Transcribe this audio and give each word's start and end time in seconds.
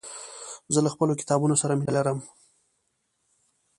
زه 0.73 0.79
له 0.85 0.89
خپلو 0.93 1.19
کتابونو 1.21 1.55
سره 1.61 1.73
مينه 1.79 1.91
لرم. 1.97 2.19